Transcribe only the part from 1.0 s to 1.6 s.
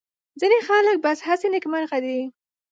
بس هسې